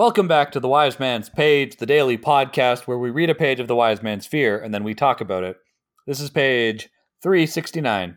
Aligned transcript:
Welcome 0.00 0.28
back 0.28 0.50
to 0.52 0.60
the 0.60 0.66
Wise 0.66 0.98
Man's 0.98 1.28
Page, 1.28 1.76
the 1.76 1.84
daily 1.84 2.16
podcast 2.16 2.86
where 2.86 2.96
we 2.96 3.10
read 3.10 3.28
a 3.28 3.34
page 3.34 3.60
of 3.60 3.68
the 3.68 3.76
Wise 3.76 4.02
Man's 4.02 4.26
Fear 4.26 4.58
and 4.58 4.72
then 4.72 4.82
we 4.82 4.94
talk 4.94 5.20
about 5.20 5.44
it. 5.44 5.58
This 6.06 6.20
is 6.20 6.30
page 6.30 6.88
369. 7.22 8.16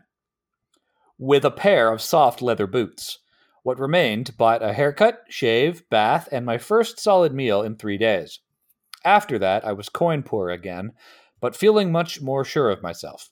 With 1.18 1.44
a 1.44 1.50
pair 1.50 1.92
of 1.92 2.00
soft 2.00 2.40
leather 2.40 2.66
boots. 2.66 3.18
What 3.64 3.78
remained 3.78 4.30
but 4.38 4.62
a 4.62 4.72
haircut, 4.72 5.24
shave, 5.28 5.86
bath, 5.90 6.26
and 6.32 6.46
my 6.46 6.56
first 6.56 6.98
solid 6.98 7.34
meal 7.34 7.60
in 7.60 7.76
three 7.76 7.98
days. 7.98 8.40
After 9.04 9.38
that, 9.40 9.62
I 9.62 9.74
was 9.74 9.90
coin 9.90 10.22
poor 10.22 10.48
again, 10.48 10.92
but 11.38 11.54
feeling 11.54 11.92
much 11.92 12.22
more 12.22 12.46
sure 12.46 12.70
of 12.70 12.82
myself. 12.82 13.28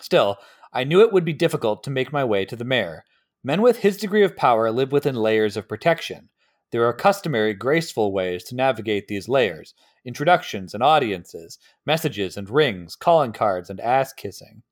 Still, 0.00 0.38
I 0.72 0.84
knew 0.84 1.02
it 1.02 1.12
would 1.12 1.26
be 1.26 1.34
difficult 1.34 1.84
to 1.84 1.90
make 1.90 2.10
my 2.10 2.24
way 2.24 2.46
to 2.46 2.56
the 2.56 2.64
mayor. 2.64 3.04
Men 3.44 3.60
with 3.60 3.80
his 3.80 3.98
degree 3.98 4.24
of 4.24 4.34
power 4.34 4.70
live 4.70 4.92
within 4.92 5.14
layers 5.14 5.58
of 5.58 5.68
protection. 5.68 6.30
There 6.70 6.84
are 6.86 6.92
customary, 6.92 7.52
graceful 7.54 8.12
ways 8.12 8.44
to 8.44 8.54
navigate 8.54 9.08
these 9.08 9.28
layers 9.28 9.74
introductions 10.04 10.72
and 10.72 10.82
audiences, 10.82 11.58
messages 11.84 12.36
and 12.36 12.48
rings, 12.48 12.96
calling 12.96 13.32
cards 13.32 13.68
and 13.68 13.80
ass 13.80 14.12
kissing. 14.12 14.62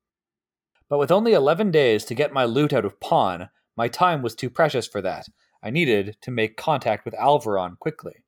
But 0.89 0.97
with 0.97 1.11
only 1.11 1.33
11 1.33 1.69
days 1.69 2.03
to 2.05 2.15
get 2.15 2.33
my 2.33 2.45
loot 2.45 2.73
out 2.73 2.85
of 2.85 2.99
pawn, 2.99 3.49
my 3.77 3.87
time 3.87 4.21
was 4.23 4.33
too 4.33 4.49
precious 4.49 4.87
for 4.87 5.01
that. 5.01 5.27
I 5.61 5.69
needed 5.69 6.17
to 6.21 6.31
make 6.31 6.57
contact 6.57 7.05
with 7.05 7.13
Alveron 7.13 7.77
quickly. 7.77 8.23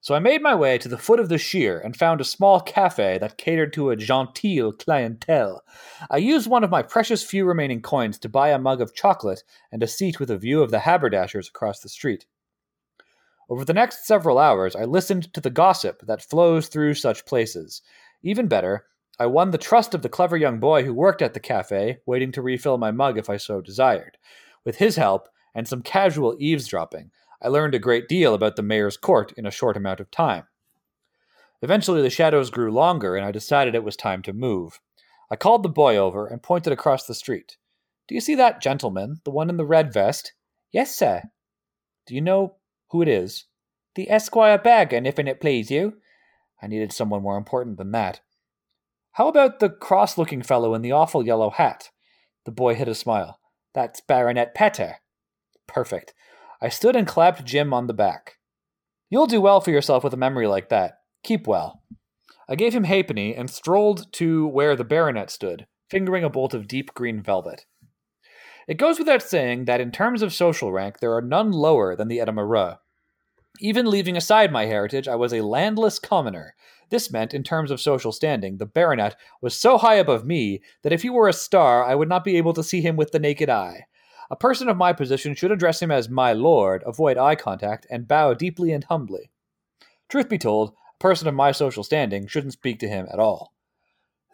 So 0.00 0.14
I 0.14 0.20
made 0.20 0.42
my 0.42 0.54
way 0.54 0.78
to 0.78 0.88
the 0.88 0.98
foot 0.98 1.18
of 1.18 1.28
the 1.28 1.38
sheer 1.38 1.80
and 1.80 1.96
found 1.96 2.20
a 2.20 2.24
small 2.24 2.60
cafe 2.60 3.18
that 3.18 3.38
catered 3.38 3.72
to 3.72 3.90
a 3.90 3.96
genteel 3.96 4.72
clientele. 4.72 5.64
I 6.10 6.18
used 6.18 6.48
one 6.48 6.62
of 6.62 6.70
my 6.70 6.82
precious 6.82 7.24
few 7.24 7.44
remaining 7.44 7.82
coins 7.82 8.18
to 8.20 8.28
buy 8.28 8.50
a 8.50 8.58
mug 8.58 8.80
of 8.80 8.94
chocolate 8.94 9.42
and 9.72 9.82
a 9.82 9.88
seat 9.88 10.20
with 10.20 10.30
a 10.30 10.38
view 10.38 10.62
of 10.62 10.70
the 10.70 10.80
haberdashers 10.80 11.48
across 11.48 11.80
the 11.80 11.88
street. 11.88 12.26
Over 13.48 13.64
the 13.64 13.74
next 13.74 14.06
several 14.06 14.38
hours, 14.38 14.74
I 14.74 14.84
listened 14.84 15.32
to 15.34 15.40
the 15.40 15.50
gossip 15.50 16.02
that 16.06 16.22
flows 16.22 16.66
through 16.66 16.94
such 16.94 17.26
places. 17.26 17.80
Even 18.22 18.48
better, 18.48 18.86
I 19.18 19.26
won 19.26 19.50
the 19.50 19.58
trust 19.58 19.94
of 19.94 20.02
the 20.02 20.08
clever 20.08 20.36
young 20.36 20.58
boy 20.58 20.82
who 20.84 20.92
worked 20.92 21.22
at 21.22 21.32
the 21.32 21.40
cafe, 21.40 21.98
waiting 22.06 22.32
to 22.32 22.42
refill 22.42 22.76
my 22.76 22.90
mug 22.90 23.16
if 23.16 23.30
I 23.30 23.36
so 23.36 23.60
desired. 23.60 24.18
With 24.64 24.76
his 24.76 24.96
help, 24.96 25.28
and 25.54 25.66
some 25.66 25.80
casual 25.80 26.36
eavesdropping, 26.38 27.10
I 27.40 27.48
learned 27.48 27.74
a 27.74 27.78
great 27.78 28.08
deal 28.08 28.34
about 28.34 28.56
the 28.56 28.62
mayor's 28.62 28.96
court 28.96 29.32
in 29.36 29.46
a 29.46 29.50
short 29.50 29.76
amount 29.76 30.00
of 30.00 30.10
time. 30.10 30.44
Eventually, 31.62 32.02
the 32.02 32.10
shadows 32.10 32.50
grew 32.50 32.70
longer, 32.70 33.16
and 33.16 33.24
I 33.24 33.30
decided 33.30 33.74
it 33.74 33.84
was 33.84 33.96
time 33.96 34.22
to 34.22 34.32
move. 34.32 34.80
I 35.30 35.36
called 35.36 35.62
the 35.62 35.70
boy 35.70 35.96
over 35.96 36.26
and 36.26 36.42
pointed 36.42 36.72
across 36.72 37.06
the 37.06 37.14
street. 37.14 37.56
Do 38.06 38.14
you 38.14 38.20
see 38.20 38.34
that 38.34 38.60
gentleman, 38.60 39.20
the 39.24 39.30
one 39.30 39.48
in 39.48 39.56
the 39.56 39.64
red 39.64 39.92
vest? 39.92 40.34
Yes, 40.72 40.94
sir. 40.94 41.22
Do 42.06 42.14
you 42.14 42.20
know 42.20 42.56
who 42.88 43.02
it 43.02 43.08
is? 43.08 43.44
The 43.94 44.10
Esquire 44.10 44.58
Bergen, 44.58 45.06
if 45.06 45.18
it 45.18 45.40
please 45.40 45.70
you. 45.70 45.94
I 46.62 46.66
needed 46.66 46.92
someone 46.92 47.22
more 47.22 47.36
important 47.36 47.78
than 47.78 47.92
that. 47.92 48.20
How 49.12 49.28
about 49.28 49.60
the 49.60 49.70
cross 49.70 50.18
looking 50.18 50.42
fellow 50.42 50.74
in 50.74 50.82
the 50.82 50.92
awful 50.92 51.24
yellow 51.24 51.50
hat? 51.50 51.90
The 52.44 52.50
boy 52.52 52.74
hid 52.74 52.88
a 52.88 52.94
smile. 52.94 53.40
That's 53.74 54.00
Baronet 54.00 54.54
Petter. 54.54 54.96
Perfect. 55.66 56.14
I 56.60 56.68
stood 56.68 56.96
and 56.96 57.06
clapped 57.06 57.44
Jim 57.44 57.72
on 57.74 57.86
the 57.86 57.94
back. 57.94 58.36
You'll 59.08 59.26
do 59.26 59.40
well 59.40 59.60
for 59.60 59.70
yourself 59.70 60.04
with 60.04 60.14
a 60.14 60.18
memory 60.18 60.46
like 60.46 60.68
that. 60.68 60.98
Keep 61.22 61.46
well. 61.46 61.82
I 62.48 62.54
gave 62.54 62.74
him 62.74 62.84
halfpenny 62.84 63.34
and 63.34 63.50
strolled 63.50 64.12
to 64.14 64.46
where 64.46 64.76
the 64.76 64.84
baronet 64.84 65.30
stood, 65.30 65.66
fingering 65.90 66.24
a 66.24 66.30
bolt 66.30 66.54
of 66.54 66.68
deep 66.68 66.94
green 66.94 67.22
velvet. 67.22 67.66
It 68.66 68.78
goes 68.78 68.98
without 68.98 69.22
saying 69.22 69.66
that 69.66 69.80
in 69.80 69.92
terms 69.92 70.22
of 70.22 70.32
social 70.32 70.72
rank, 70.72 70.98
there 70.98 71.14
are 71.14 71.22
none 71.22 71.52
lower 71.52 71.94
than 71.94 72.08
the 72.08 72.18
Edema 72.18 72.44
Ruh. 72.44 72.76
Even 73.60 73.86
leaving 73.86 74.16
aside 74.16 74.50
my 74.50 74.66
heritage, 74.66 75.06
I 75.06 75.14
was 75.14 75.32
a 75.32 75.42
landless 75.42 75.98
commoner. 75.98 76.54
This 76.90 77.10
meant, 77.10 77.32
in 77.32 77.42
terms 77.42 77.70
of 77.70 77.80
social 77.80 78.12
standing, 78.12 78.58
the 78.58 78.66
baronet 78.66 79.16
was 79.40 79.58
so 79.58 79.78
high 79.78 79.94
above 79.94 80.26
me 80.26 80.62
that 80.82 80.92
if 80.92 81.02
he 81.02 81.10
were 81.10 81.28
a 81.28 81.32
star, 81.32 81.84
I 81.84 81.94
would 81.94 82.08
not 82.08 82.24
be 82.24 82.36
able 82.36 82.52
to 82.54 82.62
see 82.62 82.80
him 82.80 82.96
with 82.96 83.12
the 83.12 83.18
naked 83.18 83.48
eye. 83.48 83.86
A 84.30 84.36
person 84.36 84.68
of 84.68 84.76
my 84.76 84.92
position 84.92 85.34
should 85.34 85.52
address 85.52 85.80
him 85.80 85.90
as 85.90 86.08
my 86.08 86.32
lord, 86.32 86.82
avoid 86.84 87.16
eye 87.16 87.36
contact, 87.36 87.86
and 87.90 88.08
bow 88.08 88.34
deeply 88.34 88.72
and 88.72 88.84
humbly. 88.84 89.30
Truth 90.08 90.28
be 90.28 90.38
told, 90.38 90.70
a 90.70 90.98
person 90.98 91.28
of 91.28 91.34
my 91.34 91.52
social 91.52 91.84
standing 91.84 92.26
shouldn't 92.26 92.52
speak 92.52 92.80
to 92.80 92.88
him 92.88 93.06
at 93.12 93.20
all. 93.20 93.52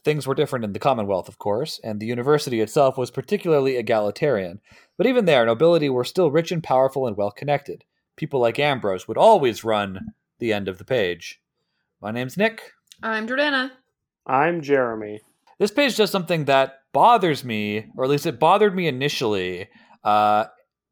Things 0.04 0.26
were 0.26 0.34
different 0.34 0.64
in 0.64 0.72
the 0.72 0.80
Commonwealth, 0.80 1.28
of 1.28 1.38
course, 1.38 1.80
and 1.84 2.00
the 2.00 2.06
university 2.06 2.60
itself 2.60 2.98
was 2.98 3.10
particularly 3.10 3.76
egalitarian, 3.76 4.60
but 4.98 5.06
even 5.06 5.26
there, 5.26 5.46
nobility 5.46 5.88
were 5.88 6.04
still 6.04 6.30
rich 6.30 6.50
and 6.50 6.62
powerful 6.62 7.06
and 7.06 7.16
well 7.16 7.30
connected. 7.30 7.84
People 8.16 8.40
like 8.40 8.58
Ambrose 8.58 9.06
would 9.06 9.16
always 9.16 9.62
run 9.62 10.14
the 10.40 10.52
end 10.52 10.66
of 10.66 10.78
the 10.78 10.84
page. 10.84 11.40
My 12.00 12.10
name's 12.10 12.36
Nick. 12.36 12.72
I'm 13.00 13.28
Jordana. 13.28 13.70
I'm 14.26 14.60
Jeremy. 14.60 15.20
This 15.58 15.70
page 15.70 15.96
does 15.96 16.10
something 16.10 16.46
that 16.46 16.80
bothers 16.92 17.44
me, 17.44 17.86
or 17.96 18.02
at 18.02 18.10
least 18.10 18.26
it 18.26 18.40
bothered 18.40 18.74
me 18.74 18.88
initially, 18.88 19.68
uh, 20.02 20.46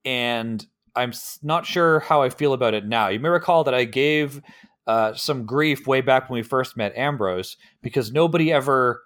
and 0.04 0.64
I'm 0.94 1.12
not 1.42 1.66
sure 1.66 2.00
how 2.00 2.22
I 2.22 2.30
feel 2.30 2.52
about 2.52 2.74
it 2.74 2.86
now. 2.86 3.08
You 3.08 3.18
may 3.18 3.28
recall 3.28 3.64
that 3.64 3.74
I 3.74 3.84
gave 3.84 4.40
uh, 4.86 5.14
some 5.14 5.46
grief 5.46 5.86
way 5.86 6.00
back 6.00 6.28
when 6.28 6.38
we 6.38 6.42
first 6.42 6.76
met 6.76 6.96
Ambrose 6.96 7.56
because 7.82 8.12
nobody 8.12 8.52
ever 8.52 9.02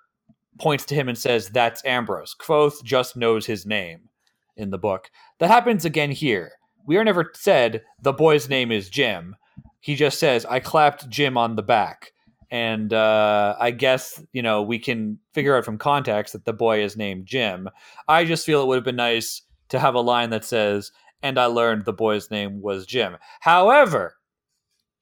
points 0.59 0.85
to 0.87 0.95
him 0.95 1.09
and 1.09 1.19
says 1.19 1.49
that's 1.49 1.85
Ambrose. 1.85 2.35
Kvothe 2.39 2.83
just 2.85 3.17
knows 3.17 3.47
his 3.47 3.67
name 3.67 4.09
in 4.57 4.71
the 4.71 4.79
book. 4.79 5.11
That 5.39 5.51
happens 5.51 5.85
again 5.85 6.11
here. 6.11 6.53
We 6.87 6.97
are 6.97 7.05
never 7.05 7.33
said 7.35 7.83
the 8.01 8.13
boy's 8.13 8.49
name 8.49 8.71
is 8.71 8.89
Jim. 8.89 9.37
He 9.81 9.97
just 9.97 10.19
says 10.19 10.47
I 10.47 10.61
clapped 10.61 11.09
Jim 11.09 11.37
on 11.37 11.57
the 11.57 11.63
back. 11.63 12.13
And 12.51 12.93
uh, 12.93 13.57
I 13.59 13.73
guess 13.73 14.23
you 14.33 14.43
know 14.43 14.63
we 14.63 14.79
can 14.79 15.19
figure 15.33 15.57
out 15.57 15.65
from 15.65 15.79
context 15.79 16.35
that 16.35 16.45
the 16.45 16.53
boy 16.53 16.85
is 16.85 16.97
named 16.97 17.27
Jim. 17.27 17.69
I 18.07 18.25
just 18.25 18.47
feel 18.47 18.63
it 18.63 18.67
would 18.67 18.77
have 18.77 18.85
been 18.85 18.97
nice 18.97 19.43
to 19.71 19.81
have 19.81 19.95
a 19.95 20.01
line 20.01 20.31
that 20.31 20.45
says, 20.45 20.93
"And 21.23 21.39
I 21.39 21.47
learned 21.47 21.85
the 21.85 21.93
boy's 21.93 22.31
name 22.31 22.61
was 22.63 22.87
Jim." 22.87 23.17
However, 23.41 24.17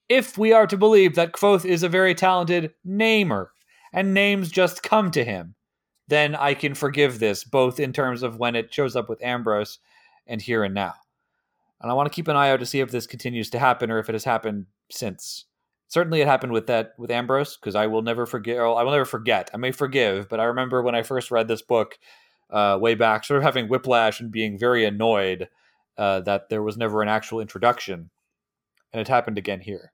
if 0.09 0.37
we 0.37 0.53
are 0.53 0.67
to 0.67 0.77
believe 0.77 1.15
that 1.15 1.33
Kvothe 1.33 1.65
is 1.65 1.83
a 1.83 1.89
very 1.89 2.13
talented 2.15 2.73
namer 2.83 3.51
and 3.91 4.13
names 4.13 4.51
just 4.51 4.83
come 4.83 5.11
to 5.11 5.23
him, 5.23 5.55
then 6.07 6.35
I 6.35 6.53
can 6.53 6.73
forgive 6.73 7.19
this, 7.19 7.43
both 7.43 7.79
in 7.79 7.93
terms 7.93 8.23
of 8.23 8.37
when 8.37 8.55
it 8.55 8.73
shows 8.73 8.95
up 8.95 9.09
with 9.09 9.23
Ambrose 9.23 9.79
and 10.27 10.41
here 10.41 10.63
and 10.63 10.73
now. 10.73 10.93
And 11.81 11.91
I 11.91 11.95
want 11.95 12.11
to 12.11 12.15
keep 12.15 12.27
an 12.27 12.35
eye 12.35 12.49
out 12.49 12.59
to 12.59 12.65
see 12.65 12.79
if 12.79 12.91
this 12.91 13.07
continues 13.07 13.49
to 13.51 13.59
happen 13.59 13.91
or 13.91 13.99
if 13.99 14.09
it 14.09 14.15
has 14.15 14.23
happened 14.23 14.67
since. 14.89 15.45
Certainly, 15.87 16.21
it 16.21 16.27
happened 16.27 16.53
with 16.53 16.67
that 16.67 16.93
with 16.97 17.11
Ambrose 17.11 17.55
because 17.55 17.75
I 17.75 17.87
will 17.87 18.01
never 18.01 18.25
forget. 18.25 18.57
I 18.57 18.83
will 18.83 18.91
never 18.91 19.05
forget. 19.05 19.49
I 19.53 19.57
may 19.57 19.71
forgive, 19.71 20.27
but 20.27 20.39
I 20.39 20.45
remember 20.45 20.81
when 20.81 20.95
I 20.95 21.03
first 21.03 21.29
read 21.29 21.47
this 21.47 21.61
book 21.61 21.99
uh, 22.49 22.77
way 22.81 22.95
back, 22.95 23.25
sort 23.25 23.37
of 23.37 23.43
having 23.43 23.67
whiplash 23.67 24.19
and 24.19 24.31
being 24.31 24.57
very 24.57 24.85
annoyed 24.85 25.49
uh, 25.97 26.21
that 26.21 26.49
there 26.49 26.63
was 26.63 26.77
never 26.77 27.01
an 27.01 27.09
actual 27.09 27.39
introduction, 27.39 28.09
and 28.91 28.99
it 28.99 29.07
happened 29.07 29.37
again 29.37 29.61
here. 29.61 29.92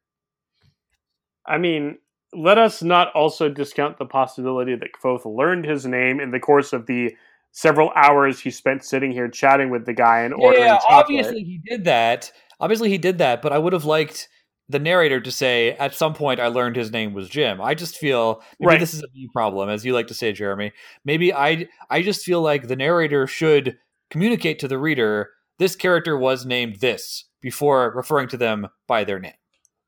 I 1.49 1.57
mean, 1.57 1.97
let 2.33 2.57
us 2.57 2.83
not 2.83 3.11
also 3.13 3.49
discount 3.49 3.97
the 3.97 4.05
possibility 4.05 4.75
that 4.75 4.89
Kvothe 4.93 5.25
learned 5.25 5.65
his 5.65 5.85
name 5.85 6.19
in 6.19 6.31
the 6.31 6.39
course 6.39 6.73
of 6.73 6.85
the 6.85 7.15
several 7.51 7.91
hours 7.95 8.39
he 8.39 8.51
spent 8.51 8.83
sitting 8.83 9.11
here 9.11 9.27
chatting 9.27 9.71
with 9.71 9.85
the 9.85 9.93
guy 9.93 10.19
and 10.21 10.33
ordering 10.35 10.63
yeah, 10.63 10.77
chocolate. 10.77 10.99
obviously 11.05 11.43
he 11.43 11.59
did 11.67 11.85
that. 11.85 12.31
Obviously 12.59 12.89
he 12.89 12.97
did 12.99 13.17
that, 13.17 13.41
but 13.41 13.51
I 13.51 13.57
would 13.57 13.73
have 13.73 13.85
liked 13.85 14.29
the 14.67 14.77
narrator 14.77 15.19
to 15.19 15.31
say 15.31 15.71
at 15.71 15.95
some 15.95 16.13
point 16.13 16.39
I 16.39 16.47
learned 16.47 16.75
his 16.75 16.91
name 16.91 17.13
was 17.13 17.27
Jim. 17.27 17.59
I 17.59 17.73
just 17.73 17.97
feel 17.97 18.43
maybe 18.59 18.67
Right. 18.67 18.79
this 18.79 18.93
is 18.93 19.01
a 19.01 19.07
me 19.15 19.27
problem, 19.33 19.67
as 19.67 19.83
you 19.83 19.93
like 19.93 20.07
to 20.07 20.13
say, 20.13 20.31
Jeremy. 20.31 20.71
Maybe 21.03 21.33
I 21.33 21.67
I 21.89 22.03
just 22.03 22.23
feel 22.23 22.41
like 22.41 22.67
the 22.67 22.75
narrator 22.75 23.25
should 23.25 23.79
communicate 24.11 24.59
to 24.59 24.67
the 24.67 24.77
reader 24.77 25.31
this 25.57 25.75
character 25.75 26.15
was 26.17 26.45
named 26.45 26.77
this 26.81 27.25
before 27.41 27.91
referring 27.95 28.27
to 28.29 28.37
them 28.37 28.67
by 28.87 29.03
their 29.03 29.19
name. 29.19 29.33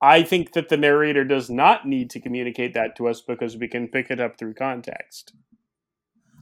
I 0.02 0.24
think 0.24 0.54
that 0.54 0.70
the 0.70 0.78
narrator 0.78 1.24
does 1.24 1.50
not 1.50 1.88
need 1.88 2.10
to 2.12 2.20
communicate 2.20 2.74
that 2.74 2.96
to 2.98 3.08
us 3.08 3.22
because 3.22 3.56
we 3.58 3.68
can 3.68 3.88
pick 3.88 4.10
it 4.10 4.20
up 4.20 4.38
through 4.38 4.56
context. 4.56 5.34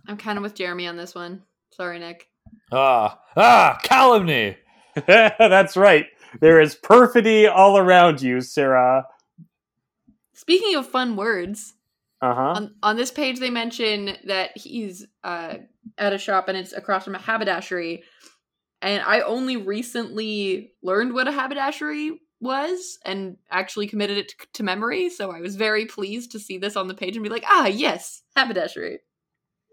I'm 0.08 0.18
kind 0.18 0.38
of 0.38 0.44
with 0.44 0.56
Jeremy 0.56 0.88
on 0.88 0.96
this 0.98 1.14
one. 1.14 1.44
Sorry, 1.72 2.00
Nick. 2.00 2.28
Ah, 2.72 3.20
ah, 3.36 3.78
calumny. 3.84 4.58
That's 5.06 5.76
right. 5.78 6.06
There 6.40 6.62
is 6.62 6.76
perfidy 6.76 7.48
all 7.48 7.78
around 7.78 8.22
you, 8.22 8.42
Sarah. 8.42 9.06
Speaking 10.34 10.76
of 10.76 10.88
fun 10.88 11.16
words, 11.16 11.74
Uh 12.22 12.34
huh. 12.34 12.42
on, 12.56 12.76
on 12.82 12.96
this 12.98 13.12
page 13.12 13.40
they 13.40 13.50
mention 13.50 14.16
that 14.26 14.58
he's 14.58 15.06
uh, 15.24 15.56
at 15.98 16.14
a 16.14 16.18
shop 16.18 16.48
and 16.48 16.58
it's 16.58 16.74
across 16.74 17.04
from 17.04 17.16
a 17.16 17.20
haberdashery. 17.20 18.04
And 18.82 19.04
I 19.04 19.22
only 19.22 19.58
recently 19.58 20.72
learned 20.82 21.14
what 21.14 21.28
a 21.28 21.32
haberdashery 21.34 22.20
was 22.42 22.98
and 23.06 23.38
actually 23.52 23.88
committed 23.88 24.18
it 24.18 24.30
to, 24.30 24.36
to 24.54 24.64
memory. 24.64 25.10
So 25.10 25.32
I 25.32 25.42
was 25.42 25.56
very 25.56 25.86
pleased 25.86 26.32
to 26.32 26.40
see 26.40 26.58
this 26.58 26.76
on 26.76 26.88
the 26.88 26.94
page 26.94 27.16
and 27.16 27.24
be 27.24 27.30
like, 27.30 27.46
ah, 27.48 27.68
yes, 27.68 28.22
haberdashery. 28.36 29.00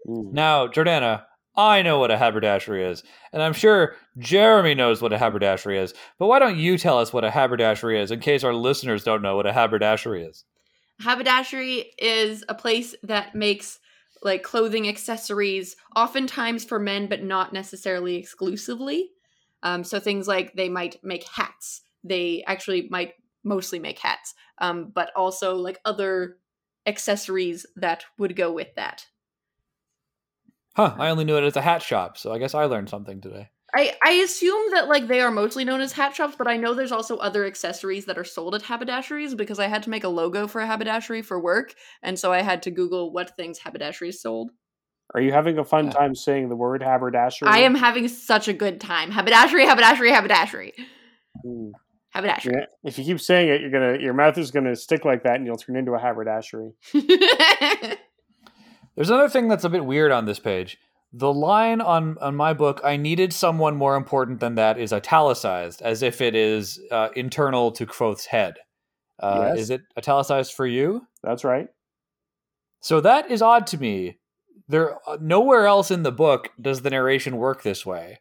Now, 0.05 0.67
Jordana, 0.67 1.23
I 1.55 1.81
know 1.81 1.97
what 1.97 2.11
a 2.11 2.17
haberdashery 2.17 2.83
is, 2.83 3.03
and 3.33 3.41
I'm 3.41 3.53
sure 3.53 3.95
Jeremy 4.19 4.75
knows 4.75 5.01
what 5.01 5.11
a 5.11 5.17
haberdashery 5.17 5.79
is. 5.79 5.93
But 6.19 6.27
why 6.27 6.39
don't 6.39 6.57
you 6.57 6.77
tell 6.77 6.99
us 6.99 7.11
what 7.11 7.25
a 7.25 7.31
haberdashery 7.31 7.99
is 7.99 8.11
in 8.11 8.19
case 8.19 8.43
our 8.43 8.53
listeners 8.53 9.03
don't 9.03 9.23
know 9.23 9.35
what 9.35 9.47
a 9.47 9.53
haberdashery 9.53 10.23
is? 10.23 10.45
Haberdashery 11.01 11.93
is 11.97 12.43
a 12.47 12.55
place 12.55 12.95
that 13.03 13.33
makes 13.33 13.79
like 14.23 14.43
clothing 14.43 14.87
accessories, 14.87 15.75
oftentimes 15.95 16.63
for 16.63 16.79
men, 16.79 17.07
but 17.07 17.23
not 17.23 17.53
necessarily 17.53 18.15
exclusively. 18.15 19.09
Um, 19.63 19.83
so 19.83 19.99
things 19.99 20.27
like 20.27 20.53
they 20.53 20.69
might 20.69 21.03
make 21.03 21.27
hats. 21.27 21.81
They 22.07 22.43
actually 22.45 22.87
might 22.89 23.13
mostly 23.43 23.79
make 23.79 23.99
hats, 23.99 24.33
um, 24.59 24.91
but 24.93 25.11
also 25.15 25.55
like 25.55 25.79
other 25.85 26.37
accessories 26.85 27.65
that 27.75 28.05
would 28.17 28.35
go 28.35 28.51
with 28.51 28.73
that. 28.75 29.05
Huh, 30.75 30.95
I 30.97 31.09
only 31.09 31.25
knew 31.25 31.37
it 31.37 31.43
as 31.43 31.55
a 31.55 31.61
hat 31.61 31.81
shop, 31.81 32.17
so 32.17 32.31
I 32.31 32.37
guess 32.37 32.53
I 32.53 32.65
learned 32.65 32.89
something 32.89 33.19
today. 33.19 33.49
I, 33.75 33.95
I 34.03 34.11
assume 34.11 34.71
that 34.71 34.87
like 34.87 35.07
they 35.07 35.21
are 35.21 35.31
mostly 35.31 35.65
known 35.65 35.81
as 35.81 35.91
hat 35.91 36.15
shops, 36.15 36.35
but 36.37 36.47
I 36.47 36.55
know 36.57 36.73
there's 36.73 36.91
also 36.91 37.17
other 37.17 37.45
accessories 37.45 38.05
that 38.05 38.17
are 38.17 38.23
sold 38.23 38.55
at 38.55 38.63
haberdasheries 38.63 39.35
because 39.35 39.59
I 39.59 39.67
had 39.67 39.83
to 39.83 39.89
make 39.89 40.03
a 40.03 40.09
logo 40.09 40.47
for 40.47 40.61
a 40.61 40.67
haberdashery 40.67 41.21
for 41.21 41.39
work, 41.39 41.73
and 42.01 42.17
so 42.17 42.31
I 42.31 42.41
had 42.41 42.63
to 42.63 42.71
Google 42.71 43.11
what 43.11 43.35
things 43.35 43.59
haberdasheries 43.59 44.15
sold. 44.15 44.51
Are 45.13 45.21
you 45.21 45.31
having 45.31 45.57
a 45.57 45.65
fun 45.65 45.85
Yeah. 45.85 45.91
time 45.91 46.15
saying 46.15 46.49
the 46.49 46.55
word 46.55 46.81
haberdashery? 46.81 47.49
I 47.49 47.59
am 47.59 47.75
having 47.75 48.07
such 48.07 48.47
a 48.47 48.53
good 48.53 48.79
time. 48.79 49.11
Haberdashery, 49.11 49.65
haberdashery, 49.65 50.11
haberdashery, 50.11 50.73
Mm. 51.45 51.71
Haberdashery. 52.17 52.53
Yeah, 52.55 52.65
If 52.83 52.97
you 52.97 53.05
keep 53.05 53.19
saying 53.21 53.49
it, 53.49 53.61
you're 53.61 53.69
gonna 53.71 53.97
your 53.99 54.13
mouth 54.13 54.37
is 54.37 54.51
gonna 54.51 54.75
stick 54.75 55.05
like 55.05 55.23
that, 55.23 55.35
and 55.35 55.45
you'll 55.45 55.57
turn 55.57 55.75
into 55.75 55.93
a 55.93 55.99
haberdashery. 55.99 56.71
There's 58.95 59.09
another 59.09 59.29
thing 59.29 59.47
that's 59.47 59.63
a 59.63 59.69
bit 59.69 59.85
weird 59.85 60.11
on 60.11 60.25
this 60.25 60.39
page. 60.39 60.77
The 61.13 61.31
line 61.31 61.81
on 61.81 62.17
on 62.19 62.35
my 62.35 62.53
book, 62.53 62.81
"I 62.83 62.97
needed 62.97 63.31
someone 63.31 63.75
more 63.75 63.95
important 63.95 64.39
than 64.39 64.55
that," 64.55 64.77
is 64.77 64.91
italicized, 64.91 65.81
as 65.81 66.01
if 66.03 66.19
it 66.21 66.35
is 66.35 66.79
uh, 66.91 67.09
internal 67.15 67.71
to 67.73 67.85
Kvothe's 67.85 68.25
head. 68.25 68.55
Uh, 69.19 69.49
Yes. 69.49 69.59
Is 69.59 69.69
it 69.69 69.81
italicized 69.97 70.53
for 70.53 70.65
you? 70.67 71.07
That's 71.23 71.43
right. 71.43 71.67
So 72.81 73.01
that 73.01 73.31
is 73.31 73.41
odd 73.41 73.67
to 73.67 73.77
me. 73.77 74.19
There 74.67 74.97
nowhere 75.21 75.65
else 75.65 75.91
in 75.91 76.03
the 76.03 76.11
book 76.11 76.49
does 76.61 76.81
the 76.81 76.89
narration 76.89 77.37
work 77.37 77.63
this 77.63 77.85
way. 77.85 78.19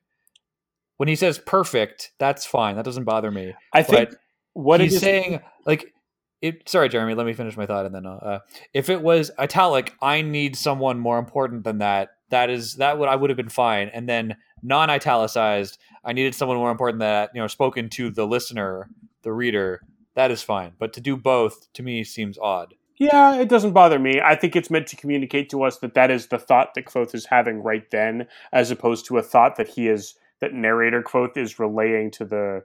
When 0.97 1.09
he 1.09 1.17
says 1.17 1.39
perfect, 1.39 2.13
that's 2.19 2.47
fine. 2.47 2.77
That 2.77 2.85
doesn't 2.85 3.05
bother 3.05 3.31
me. 3.31 3.55
I 3.73 3.83
think 3.83 4.11
But 4.11 4.19
what 4.57 4.81
he's 4.81 4.95
is, 4.95 5.01
saying 5.01 5.41
like 5.67 5.93
it 6.41 6.67
sorry 6.67 6.89
jeremy 6.89 7.15
let 7.15 7.27
me 7.27 7.35
finish 7.35 7.57
my 7.57 7.67
thought 7.67 7.85
and 7.85 7.95
then 7.95 8.07
uh, 8.07 8.39
if 8.73 8.89
it 8.89 9.03
was 9.03 9.31
italic 9.39 9.93
i 10.01 10.23
need 10.23 10.57
someone 10.57 10.99
more 10.99 11.19
important 11.19 11.63
than 11.63 11.79
that 11.79 12.11
that 12.31 12.49
is 12.49 12.77
that 12.77 12.99
would 12.99 13.09
i 13.09 13.15
would 13.15 13.29
have 13.29 13.37
been 13.37 13.51
fine 13.51 13.91
and 13.93 14.09
then 14.09 14.35
non-italicized 14.63 15.79
i 16.05 16.13
needed 16.13 16.35
someone 16.35 16.57
more 16.57 16.71
important 16.71 16.99
than 16.99 17.09
that 17.09 17.31
you 17.35 17.41
know 17.41 17.47
spoken 17.47 17.91
to 17.91 18.11
the 18.11 18.27
listener 18.27 18.89
the 19.23 19.33
reader 19.33 19.81
that 20.15 20.31
is 20.31 20.43
fine 20.43 20.73
but 20.79 20.95
to 20.95 21.01
do 21.01 21.17
both 21.17 21.71
to 21.75 21.83
me 21.83 22.03
seems 22.03 22.39
odd 22.39 22.75
Yeah, 22.99 23.39
it 23.39 23.51
doesn't 23.51 23.75
bother 23.75 23.99
me. 23.99 24.23
I 24.23 24.35
think 24.37 24.57
it's 24.57 24.71
meant 24.71 24.87
to 24.87 24.97
communicate 24.97 25.51
to 25.51 25.63
us 25.65 25.81
that 25.81 25.93
that 25.93 26.11
is 26.11 26.29
the 26.29 26.39
thought 26.39 26.73
that 26.75 26.87
Kvothe 26.87 27.15
is 27.15 27.27
having 27.27 27.63
right 27.63 27.85
then, 27.91 28.27
as 28.53 28.71
opposed 28.71 29.05
to 29.07 29.19
a 29.19 29.23
thought 29.23 29.57
that 29.57 29.69
he 29.69 29.89
is 29.89 30.15
that 30.41 30.53
narrator 30.53 31.03
Kvothe 31.03 31.37
is 31.37 31.59
relaying 31.59 32.11
to 32.13 32.25
the 32.25 32.65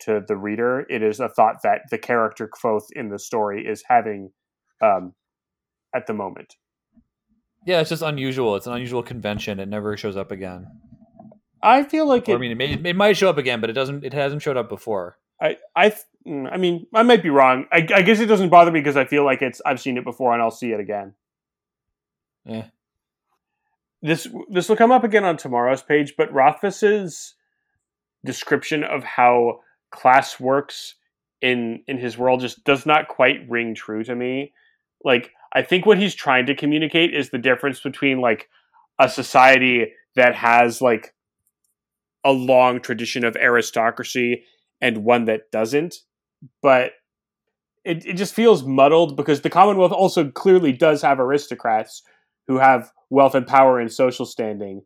to 0.00 0.22
the 0.26 0.36
reader. 0.36 0.86
It 0.88 1.02
is 1.02 1.18
a 1.20 1.28
thought 1.28 1.62
that 1.64 1.82
the 1.90 1.98
character 1.98 2.48
Kvothe 2.48 2.92
in 2.92 3.08
the 3.08 3.18
story 3.18 3.66
is 3.66 3.82
having 3.88 4.30
um, 4.80 5.14
at 5.94 6.06
the 6.06 6.14
moment. 6.14 6.56
yeah 7.66 7.80
it's 7.80 7.90
just 7.90 8.02
unusual 8.02 8.54
it's 8.56 8.66
an 8.66 8.72
unusual 8.72 9.02
convention 9.02 9.58
it 9.58 9.68
never 9.68 9.96
shows 9.96 10.16
up 10.16 10.30
again 10.30 10.66
I 11.60 11.82
feel 11.82 12.06
like 12.06 12.28
or, 12.28 12.32
it, 12.32 12.36
i 12.36 12.38
mean 12.38 12.52
it, 12.52 12.54
may, 12.54 12.90
it 12.90 12.96
might 12.96 13.16
show 13.16 13.28
up 13.28 13.38
again 13.38 13.60
but 13.60 13.68
it 13.70 13.72
doesn't 13.72 14.04
it 14.04 14.12
hasn't 14.12 14.42
showed 14.42 14.56
up 14.56 14.68
before 14.68 15.18
I 15.40 15.56
I 15.74 15.94
mm, 16.26 16.48
I 16.50 16.56
mean 16.56 16.86
I 16.94 17.02
might 17.02 17.22
be 17.22 17.30
wrong. 17.30 17.66
I, 17.72 17.86
I 17.94 18.02
guess 18.02 18.20
it 18.20 18.26
doesn't 18.26 18.48
bother 18.48 18.70
me 18.70 18.80
because 18.80 18.96
I 18.96 19.04
feel 19.04 19.24
like 19.24 19.42
it's 19.42 19.60
I've 19.64 19.80
seen 19.80 19.96
it 19.96 20.04
before 20.04 20.32
and 20.32 20.42
I'll 20.42 20.50
see 20.50 20.72
it 20.72 20.80
again. 20.80 21.14
Yeah. 22.44 22.66
This 24.02 24.28
this 24.50 24.68
will 24.68 24.76
come 24.76 24.92
up 24.92 25.04
again 25.04 25.24
on 25.24 25.36
tomorrow's 25.36 25.82
page, 25.82 26.14
but 26.16 26.32
Rothfuss's 26.32 27.34
description 28.24 28.84
of 28.84 29.04
how 29.04 29.60
class 29.90 30.38
works 30.38 30.94
in 31.40 31.82
in 31.86 31.98
his 31.98 32.18
world 32.18 32.40
just 32.40 32.64
does 32.64 32.86
not 32.86 33.08
quite 33.08 33.48
ring 33.48 33.74
true 33.74 34.04
to 34.04 34.14
me. 34.14 34.52
Like 35.04 35.32
I 35.52 35.62
think 35.62 35.86
what 35.86 35.98
he's 35.98 36.14
trying 36.14 36.46
to 36.46 36.54
communicate 36.54 37.14
is 37.14 37.30
the 37.30 37.38
difference 37.38 37.80
between 37.80 38.20
like 38.20 38.48
a 38.98 39.08
society 39.08 39.92
that 40.14 40.34
has 40.34 40.80
like 40.80 41.14
a 42.24 42.32
long 42.32 42.80
tradition 42.80 43.24
of 43.24 43.36
aristocracy 43.36 44.44
and 44.80 45.04
one 45.04 45.24
that 45.26 45.50
doesn't. 45.50 45.96
But 46.62 46.92
it, 47.84 48.04
it 48.04 48.14
just 48.14 48.34
feels 48.34 48.62
muddled 48.64 49.16
because 49.16 49.40
the 49.40 49.50
Commonwealth 49.50 49.92
also 49.92 50.30
clearly 50.30 50.72
does 50.72 51.02
have 51.02 51.20
aristocrats 51.20 52.02
who 52.48 52.58
have 52.58 52.90
wealth 53.10 53.34
and 53.34 53.46
power 53.46 53.78
and 53.78 53.92
social 53.92 54.26
standing. 54.26 54.82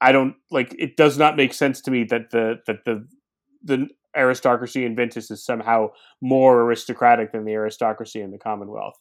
I 0.00 0.12
don't 0.12 0.34
like 0.50 0.74
it 0.78 0.96
does 0.96 1.18
not 1.18 1.36
make 1.36 1.52
sense 1.52 1.80
to 1.82 1.90
me 1.90 2.04
that 2.04 2.30
the 2.30 2.60
that 2.66 2.84
the 2.84 3.06
the 3.62 3.88
aristocracy 4.16 4.84
in 4.84 4.96
Vintas 4.96 5.30
is 5.30 5.44
somehow 5.44 5.88
more 6.20 6.62
aristocratic 6.62 7.32
than 7.32 7.44
the 7.44 7.52
aristocracy 7.52 8.20
in 8.20 8.30
the 8.30 8.38
Commonwealth. 8.38 8.94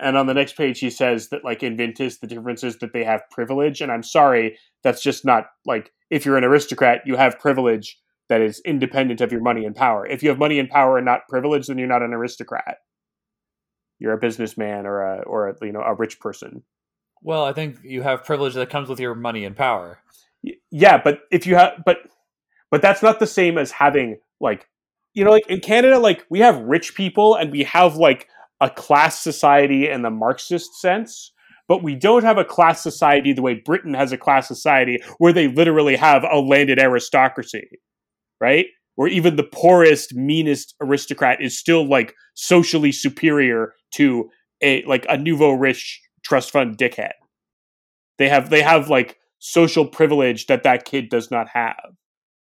And 0.00 0.16
on 0.16 0.26
the 0.26 0.34
next 0.34 0.56
page 0.56 0.78
he 0.78 0.90
says 0.90 1.28
that 1.30 1.44
like 1.44 1.62
in 1.62 1.76
Vintas 1.76 2.20
the 2.20 2.26
difference 2.26 2.62
is 2.62 2.78
that 2.78 2.92
they 2.92 3.04
have 3.04 3.28
privilege 3.30 3.80
and 3.80 3.90
I'm 3.90 4.02
sorry 4.02 4.56
that's 4.82 5.02
just 5.02 5.24
not 5.24 5.46
like 5.66 5.92
if 6.10 6.24
you're 6.24 6.38
an 6.38 6.44
aristocrat 6.44 7.02
you 7.04 7.16
have 7.16 7.38
privilege 7.38 7.98
that 8.28 8.40
is 8.40 8.60
independent 8.64 9.20
of 9.20 9.32
your 9.32 9.40
money 9.40 9.64
and 9.64 9.74
power. 9.74 10.06
If 10.06 10.22
you 10.22 10.28
have 10.28 10.38
money 10.38 10.58
and 10.58 10.68
power 10.68 10.98
and 10.98 11.04
not 11.04 11.28
privilege, 11.28 11.66
then 11.66 11.78
you're 11.78 11.88
not 11.88 12.02
an 12.02 12.12
aristocrat. 12.12 12.76
You're 13.98 14.12
a 14.12 14.18
businessman 14.18 14.86
or 14.86 15.00
a 15.02 15.22
or 15.22 15.48
a, 15.48 15.56
you 15.62 15.72
know 15.72 15.80
a 15.80 15.94
rich 15.94 16.20
person. 16.20 16.62
well 17.22 17.44
i 17.44 17.52
think 17.52 17.78
you 17.82 18.02
have 18.02 18.24
privilege 18.24 18.54
that 18.54 18.70
comes 18.70 18.88
with 18.88 19.00
your 19.00 19.14
money 19.14 19.44
and 19.44 19.56
power 19.56 19.98
Yeah, 20.70 21.00
but 21.02 21.20
if 21.30 21.46
you 21.46 21.56
have 21.56 21.82
but 21.84 21.98
but 22.70 22.82
that's 22.82 23.02
not 23.02 23.18
the 23.18 23.26
same 23.26 23.58
as 23.58 23.70
having 23.72 24.18
like 24.40 24.68
you 25.14 25.24
know 25.24 25.30
like 25.32 25.46
in 25.48 25.60
Canada 25.60 25.98
like 25.98 26.24
we 26.30 26.40
have 26.40 26.60
rich 26.60 26.94
people 26.94 27.34
and 27.34 27.50
we 27.50 27.64
have 27.64 27.96
like 27.96 28.28
a 28.60 28.70
class 28.70 29.20
society 29.20 29.88
in 29.88 30.02
the 30.02 30.10
Marxist 30.10 30.80
sense. 30.80 31.32
But 31.66 31.82
we 31.82 31.94
don't 31.94 32.24
have 32.24 32.38
a 32.38 32.46
class 32.46 32.82
society 32.82 33.34
the 33.34 33.42
way 33.42 33.54
Britain 33.62 33.92
has 33.92 34.10
a 34.10 34.16
class 34.16 34.48
society 34.48 35.02
where 35.18 35.34
they 35.34 35.48
literally 35.48 35.96
have 35.96 36.24
a 36.24 36.38
landed 36.40 36.78
aristocracy, 36.78 37.68
right? 38.40 38.66
Where 38.98 39.06
even 39.06 39.36
the 39.36 39.44
poorest, 39.44 40.12
meanest 40.16 40.74
aristocrat 40.80 41.40
is 41.40 41.56
still 41.56 41.86
like 41.86 42.16
socially 42.34 42.90
superior 42.90 43.74
to 43.92 44.28
a 44.60 44.82
like 44.86 45.06
a 45.08 45.16
nouveau 45.16 45.52
rich 45.52 46.02
trust 46.24 46.50
fund 46.50 46.76
dickhead. 46.76 47.12
They 48.18 48.28
have 48.28 48.50
they 48.50 48.60
have 48.60 48.90
like 48.90 49.16
social 49.38 49.86
privilege 49.86 50.48
that 50.48 50.64
that 50.64 50.84
kid 50.84 51.10
does 51.10 51.30
not 51.30 51.46
have. 51.50 51.94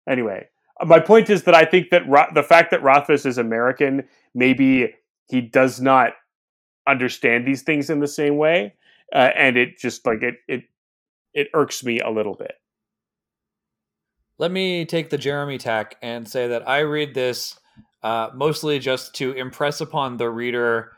Anyway, 0.08 0.48
my 0.86 1.01
point 1.01 1.30
is 1.30 1.44
that 1.44 1.54
I 1.54 1.66
think 1.66 1.89
that 1.89 2.08
Ro- 2.08 2.32
the 2.34 2.44
fact 2.44 2.72
that 2.72 2.82
Rothfuss 2.82 3.25
is 3.25 3.38
American, 3.38 4.08
maybe 4.34 4.94
he 5.27 5.42
does 5.42 5.82
not 5.82 6.13
understand 6.88 7.46
these 7.46 7.63
things 7.63 7.89
in 7.89 8.00
the 8.00 8.08
same 8.08 8.38
way, 8.38 8.74
uh, 9.13 9.32
and 9.36 9.58
it 9.58 9.77
just 9.77 10.06
like 10.06 10.24
it 10.24 10.36
it 10.48 10.63
it 11.34 11.50
irks 11.54 11.84
me 11.84 12.00
a 12.00 12.10
little 12.10 12.36
bit. 12.36 12.54
Let 14.39 14.51
me 14.51 14.86
take 14.86 15.10
the 15.10 15.17
Jeremy 15.17 15.58
tack 15.58 15.98
and 16.01 16.27
say 16.27 16.48
that 16.50 16.67
I 16.67 16.79
read 16.79 17.13
this 17.13 17.60
uh, 18.03 18.29
mostly 18.36 18.79
just 18.79 19.15
to 19.15 19.32
impress 19.32 19.82
upon 19.82 20.17
the 20.17 20.29
reader 20.29 20.91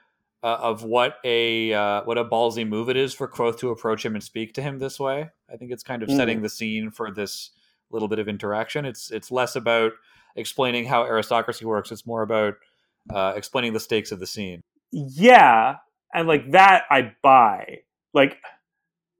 uh, 0.44 0.58
of 0.62 0.84
what 0.84 1.16
a 1.24 1.74
uh, 1.74 2.04
what 2.04 2.18
a 2.18 2.26
ballsy 2.26 2.68
move 2.68 2.90
it 2.90 2.98
is 2.98 3.14
for 3.14 3.28
Kvothe 3.28 3.60
to 3.60 3.70
approach 3.70 4.06
him 4.06 4.16
and 4.16 4.24
speak 4.24 4.54
to 4.54 4.62
him 4.62 4.80
this 4.80 5.00
way. 5.00 5.30
I 5.52 5.58
think 5.58 5.72
it's 5.72 5.84
kind 5.84 6.04
of 6.04 6.10
Mm. 6.10 6.18
setting 6.18 6.42
the 6.42 6.50
scene 6.50 6.92
for 6.92 7.12
this 7.12 7.52
little 7.92 8.08
bit 8.08 8.20
of 8.20 8.28
interaction. 8.28 8.86
It's 8.86 9.12
it's 9.12 9.32
less 9.32 9.56
about 9.56 9.94
explaining 10.36 10.86
how 10.86 11.04
aristocracy 11.04 11.66
works. 11.66 11.92
It's 11.92 12.06
more 12.06 12.22
about 12.22 12.56
uh, 13.10 13.34
explaining 13.36 13.74
the 13.74 13.80
stakes 13.80 14.12
of 14.12 14.20
the 14.20 14.28
scene. 14.28 14.62
Yeah, 14.92 15.78
and 16.14 16.28
like 16.28 16.52
that 16.52 16.84
I 16.90 17.14
buy. 17.22 17.80
Like 18.14 18.38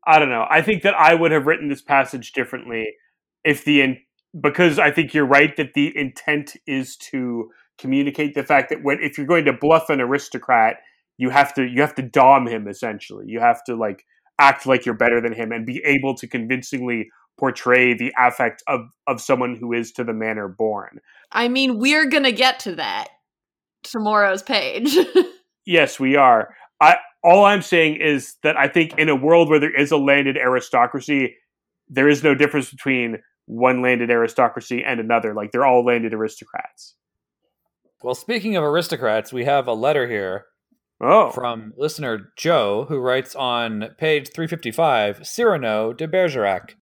I 0.06 0.20
don't 0.20 0.30
know. 0.30 0.46
I 0.50 0.62
think 0.62 0.84
that 0.84 0.96
I 0.96 1.16
would 1.16 1.32
have 1.32 1.48
written 1.48 1.70
this 1.70 1.82
passage 1.82 2.32
differently 2.34 2.94
if 3.44 3.66
the 3.66 3.82
because 4.40 4.80
I 4.80 4.92
think 4.92 5.14
you're 5.14 5.26
right 5.26 5.56
that 5.58 5.74
the 5.74 5.96
intent 5.98 6.56
is 6.68 6.96
to 6.98 7.50
communicate 7.78 8.36
the 8.36 8.44
fact 8.44 8.70
that 8.70 8.84
when 8.84 9.00
if 9.02 9.18
you're 9.18 9.28
going 9.28 9.46
to 9.46 9.54
bluff 9.54 9.90
an 9.90 10.02
aristocrat, 10.02 10.78
you 11.18 11.30
have 11.30 11.54
to 11.56 11.66
you 11.66 11.82
have 11.82 11.96
to 11.96 12.02
dom 12.02 12.48
him 12.48 12.68
essentially. 12.68 13.26
You 13.28 13.40
have 13.40 13.64
to 13.66 13.76
like 13.76 14.06
act 14.40 14.66
like 14.66 14.86
you're 14.86 14.96
better 14.96 15.22
than 15.22 15.34
him 15.34 15.52
and 15.52 15.66
be 15.66 15.82
able 15.86 16.16
to 16.16 16.28
convincingly 16.28 17.10
portray 17.38 17.94
the 17.94 18.14
affect 18.18 18.64
of 18.68 18.82
of 19.08 19.22
someone 19.22 19.56
who 19.56 19.74
is 19.74 19.92
to 19.94 20.04
the 20.04 20.14
manner 20.14 20.48
born. 20.48 21.00
I 21.32 21.48
mean, 21.48 21.80
we're 21.80 22.08
gonna 22.08 22.32
get 22.32 22.60
to 22.62 22.76
that 22.76 23.10
tomorrow's 23.84 24.44
page. 24.44 24.98
Yes, 25.70 26.00
we 26.00 26.16
are. 26.16 26.56
I 26.82 26.96
all 27.24 27.46
I'm 27.46 27.62
saying 27.62 27.98
is 28.02 28.38
that 28.42 28.58
I 28.58 28.68
think 28.68 28.98
in 28.98 29.08
a 29.08 29.16
world 29.16 29.50
where 29.50 29.60
there 29.60 29.76
is 29.76 29.92
a 29.92 29.98
landed 29.98 30.36
aristocracy, 30.36 31.36
there 31.88 32.10
is 32.10 32.24
no 32.24 32.34
difference 32.34 32.72
between 32.72 33.18
one 33.50 33.82
landed 33.82 34.12
aristocracy 34.12 34.84
and 34.86 35.00
another. 35.00 35.34
Like 35.34 35.52
they're 35.52 35.66
all 35.66 35.84
landed 35.84 36.14
aristocrats. 36.14 36.96
Well, 38.04 38.16
speaking 38.16 38.56
of 38.56 38.64
aristocrats, 38.64 39.34
we 39.34 39.46
have 39.46 39.68
a 39.68 39.74
letter 39.74 40.08
here 40.08 40.46
Oh, 41.02 41.32
from 41.32 41.74
listener 41.78 42.34
Joe, 42.36 42.86
who 42.90 43.00
writes 43.00 43.34
on 43.34 43.96
page 43.98 44.32
355 44.34 45.26
Cyrano 45.26 45.94
de 45.94 46.08
Bergerac. 46.08 46.76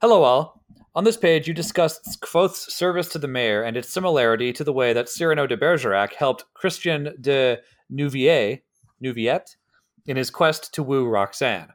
Hello, 0.00 0.22
all. 0.22 0.62
On 0.94 1.02
this 1.02 1.16
page, 1.16 1.48
you 1.48 1.52
discussed 1.52 2.20
Kvothe's 2.20 2.72
service 2.72 3.08
to 3.08 3.18
the 3.18 3.26
mayor 3.26 3.62
and 3.62 3.76
its 3.76 3.92
similarity 3.92 4.52
to 4.52 4.62
the 4.62 4.72
way 4.72 4.92
that 4.92 5.08
Cyrano 5.08 5.48
de 5.48 5.56
Bergerac 5.56 6.14
helped 6.14 6.44
Christian 6.54 7.12
de 7.20 7.58
Nouvier, 7.92 8.62
Nouviette 9.02 9.56
in 10.06 10.16
his 10.16 10.30
quest 10.30 10.72
to 10.74 10.82
woo 10.82 11.06
Roxanne. 11.06 11.72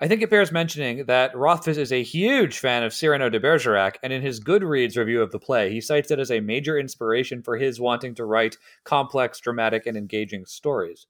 I 0.00 0.06
think 0.06 0.22
it 0.22 0.30
bears 0.30 0.52
mentioning 0.52 1.06
that 1.06 1.36
Rothfuss 1.36 1.76
is 1.76 1.90
a 1.90 2.04
huge 2.04 2.60
fan 2.60 2.84
of 2.84 2.94
Cyrano 2.94 3.28
de 3.28 3.40
Bergerac, 3.40 3.98
and 4.00 4.12
in 4.12 4.22
his 4.22 4.38
Goodreads 4.38 4.96
review 4.96 5.20
of 5.20 5.32
the 5.32 5.40
play, 5.40 5.72
he 5.72 5.80
cites 5.80 6.12
it 6.12 6.20
as 6.20 6.30
a 6.30 6.38
major 6.38 6.78
inspiration 6.78 7.42
for 7.42 7.56
his 7.56 7.80
wanting 7.80 8.14
to 8.14 8.24
write 8.24 8.58
complex, 8.84 9.40
dramatic, 9.40 9.86
and 9.86 9.96
engaging 9.96 10.46
stories. 10.46 11.08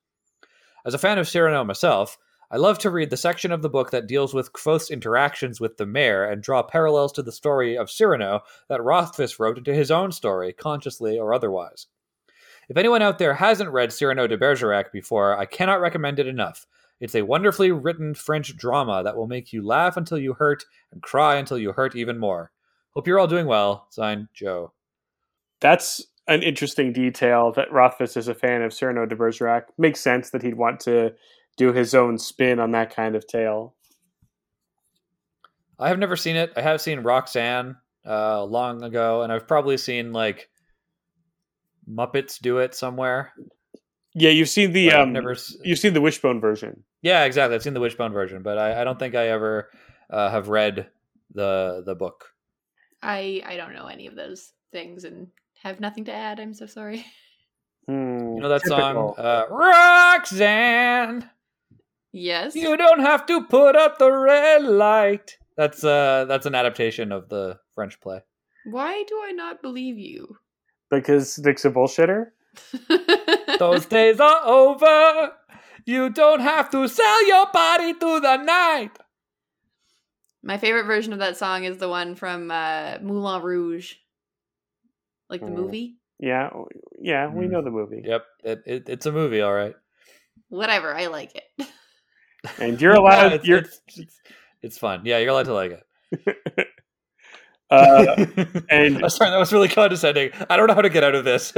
As 0.86 0.94
a 0.94 0.98
fan 0.98 1.18
of 1.18 1.28
Cyrano 1.28 1.64
myself, 1.64 2.16
I 2.50 2.56
love 2.56 2.78
to 2.78 2.90
read 2.90 3.10
the 3.10 3.18
section 3.18 3.52
of 3.52 3.60
the 3.60 3.68
book 3.68 3.90
that 3.90 4.06
deals 4.06 4.32
with 4.32 4.54
Kvothe's 4.54 4.90
interactions 4.90 5.60
with 5.60 5.76
the 5.76 5.84
mayor 5.84 6.24
and 6.24 6.42
draw 6.42 6.62
parallels 6.62 7.12
to 7.12 7.22
the 7.22 7.30
story 7.30 7.76
of 7.76 7.90
Cyrano 7.90 8.40
that 8.70 8.82
Rothfuss 8.82 9.38
wrote 9.38 9.58
into 9.58 9.74
his 9.74 9.90
own 9.90 10.12
story, 10.12 10.54
consciously 10.54 11.18
or 11.18 11.34
otherwise. 11.34 11.88
If 12.70 12.78
anyone 12.78 13.02
out 13.02 13.18
there 13.18 13.34
hasn't 13.34 13.70
read 13.70 13.92
Cyrano 13.92 14.26
de 14.26 14.38
Bergerac 14.38 14.92
before, 14.92 15.38
I 15.38 15.44
cannot 15.44 15.82
recommend 15.82 16.18
it 16.18 16.26
enough. 16.26 16.66
It's 17.00 17.14
a 17.14 17.22
wonderfully 17.22 17.70
written 17.70 18.14
French 18.14 18.56
drama 18.56 19.02
that 19.04 19.16
will 19.16 19.28
make 19.28 19.52
you 19.52 19.64
laugh 19.64 19.96
until 19.96 20.18
you 20.18 20.34
hurt 20.34 20.64
and 20.92 21.02
cry 21.02 21.36
until 21.36 21.58
you 21.58 21.72
hurt 21.72 21.94
even 21.94 22.18
more. 22.18 22.50
Hope 22.94 23.06
you're 23.06 23.20
all 23.20 23.28
doing 23.28 23.46
well. 23.46 23.86
Signed, 23.90 24.28
Joe. 24.34 24.72
that's 25.60 26.04
an 26.26 26.42
interesting 26.42 26.92
detail 26.92 27.52
that 27.52 27.72
Rothfuss 27.72 28.16
is 28.16 28.28
a 28.28 28.34
fan 28.34 28.62
of 28.62 28.72
Cyrano 28.72 29.06
de 29.06 29.16
Bergerac. 29.16 29.64
Makes 29.78 30.00
sense 30.00 30.30
that 30.30 30.42
he'd 30.42 30.54
want 30.54 30.80
to 30.80 31.14
do 31.56 31.72
his 31.72 31.94
own 31.94 32.18
spin 32.18 32.60
on 32.60 32.72
that 32.72 32.94
kind 32.94 33.16
of 33.16 33.26
tale. 33.26 33.74
I 35.78 35.88
have 35.88 35.98
never 35.98 36.16
seen 36.16 36.36
it. 36.36 36.52
I 36.56 36.60
have 36.62 36.80
seen 36.80 37.00
Roxanne 37.00 37.76
uh, 38.06 38.44
long 38.44 38.82
ago, 38.82 39.22
and 39.22 39.32
I've 39.32 39.46
probably 39.46 39.76
seen 39.76 40.12
like 40.12 40.48
Muppets 41.88 42.38
do 42.40 42.58
it 42.58 42.74
somewhere. 42.74 43.32
Yeah, 44.14 44.30
you've 44.30 44.48
seen 44.48 44.72
the 44.72 44.92
um, 44.92 45.12
never. 45.12 45.36
you've 45.64 45.78
seen 45.78 45.94
the 45.94 46.00
Wishbone 46.00 46.40
version. 46.40 46.84
Yeah, 47.02 47.24
exactly. 47.24 47.54
I've 47.54 47.62
seen 47.62 47.74
the 47.74 47.80
Wishbone 47.80 48.12
version, 48.12 48.42
but 48.42 48.58
I, 48.58 48.80
I 48.80 48.84
don't 48.84 48.98
think 48.98 49.14
I 49.14 49.28
ever 49.28 49.70
uh, 50.10 50.30
have 50.30 50.48
read 50.48 50.88
the 51.34 51.82
the 51.84 51.94
book. 51.94 52.32
I 53.02 53.42
I 53.46 53.56
don't 53.56 53.72
know 53.74 53.86
any 53.86 54.06
of 54.06 54.16
those 54.16 54.52
things 54.72 55.04
and 55.04 55.28
have 55.62 55.80
nothing 55.80 56.04
to 56.06 56.12
add. 56.12 56.40
I'm 56.40 56.54
so 56.54 56.66
sorry. 56.66 57.04
Hmm, 57.86 58.34
You 58.36 58.40
know 58.42 58.48
that 58.50 58.62
typical. 58.64 59.14
song, 59.16 59.24
uh, 59.24 59.44
Roxanne. 59.48 61.30
Yes. 62.12 62.54
You 62.54 62.76
don't 62.76 63.00
have 63.00 63.24
to 63.26 63.44
put 63.44 63.76
up 63.76 63.98
the 63.98 64.10
red 64.10 64.62
light. 64.64 65.38
That's 65.56 65.82
uh 65.84 66.24
that's 66.28 66.46
an 66.46 66.54
adaptation 66.54 67.12
of 67.12 67.28
the 67.28 67.58
French 67.74 68.00
play. 68.00 68.20
Why 68.66 69.04
do 69.08 69.20
I 69.24 69.32
not 69.32 69.62
believe 69.62 69.98
you? 69.98 70.36
because 70.90 71.38
Nick's 71.38 71.64
a 71.64 71.70
bullshitter. 71.70 72.26
Those 73.58 73.86
days 73.86 74.20
are 74.20 74.40
over. 74.44 75.32
You 75.88 76.10
don't 76.10 76.40
have 76.40 76.68
to 76.72 76.86
sell 76.86 77.26
your 77.26 77.46
body 77.50 77.94
to 77.94 78.20
the 78.20 78.36
night. 78.36 78.90
My 80.42 80.58
favorite 80.58 80.84
version 80.84 81.14
of 81.14 81.18
that 81.20 81.38
song 81.38 81.64
is 81.64 81.78
the 81.78 81.88
one 81.88 82.14
from 82.14 82.50
uh, 82.50 82.98
Moulin 83.00 83.40
Rouge, 83.42 83.94
like 85.30 85.40
the 85.40 85.46
Mm. 85.46 85.54
movie. 85.54 85.96
Yeah, 86.20 86.50
yeah, 87.00 87.28
we 87.32 87.46
Hmm. 87.46 87.52
know 87.52 87.62
the 87.62 87.70
movie. 87.70 88.02
Yep, 88.04 88.24
it, 88.44 88.62
it, 88.66 88.88
it's 88.90 89.06
a 89.06 89.12
movie, 89.12 89.40
all 89.40 89.54
right. 89.54 89.74
Whatever, 90.50 90.94
I 90.94 91.06
like 91.06 91.34
it. 91.34 91.44
And 92.60 92.78
you're 92.82 92.92
allowed. 92.94 93.30
Yeah, 93.30 93.34
it's, 93.36 93.46
you're 93.46 93.58
it's, 93.60 93.80
it's, 93.96 94.20
it's 94.62 94.78
fun. 94.78 95.02
Yeah, 95.06 95.18
you're 95.18 95.30
allowed 95.30 95.46
to 95.46 95.54
like 95.54 95.72
it. 95.72 95.86
uh, 97.70 98.26
and- 98.68 99.02
Oh, 99.02 99.08
sorry, 99.08 99.30
that 99.30 99.38
was 99.38 99.54
really 99.54 99.68
condescending. 99.68 100.32
I 100.50 100.58
don't 100.58 100.66
know 100.68 100.74
how 100.74 100.82
to 100.82 100.90
get 100.90 101.02
out 101.02 101.14
of 101.14 101.24
this. 101.24 101.50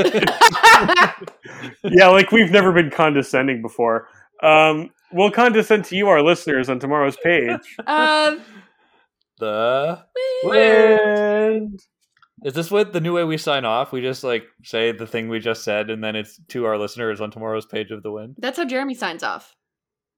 yeah, 1.82 2.06
like 2.08 2.30
we've 2.30 2.50
never 2.52 2.72
been 2.72 2.90
condescending 2.90 3.60
before. 3.60 4.06
Um, 4.42 4.90
we'll 5.12 5.30
condescend 5.30 5.84
to 5.86 5.96
you, 5.96 6.08
our 6.08 6.22
listeners, 6.22 6.68
on 6.68 6.78
tomorrow's 6.78 7.16
page. 7.22 7.76
um, 7.86 8.40
the 9.38 10.02
wind 10.44 11.80
is 12.44 12.54
this 12.54 12.70
what 12.70 12.92
the 12.92 13.00
new 13.00 13.14
way 13.14 13.24
we 13.24 13.36
sign 13.36 13.64
off? 13.64 13.92
We 13.92 14.00
just 14.00 14.24
like 14.24 14.44
say 14.64 14.92
the 14.92 15.06
thing 15.06 15.28
we 15.28 15.40
just 15.40 15.62
said, 15.62 15.90
and 15.90 16.02
then 16.02 16.16
it's 16.16 16.40
to 16.48 16.64
our 16.64 16.78
listeners 16.78 17.20
on 17.20 17.30
tomorrow's 17.30 17.66
page 17.66 17.90
of 17.90 18.02
the 18.02 18.10
wind. 18.10 18.36
that's 18.38 18.58
how 18.58 18.64
Jeremy 18.64 18.94
signs 18.94 19.22
off. 19.22 19.54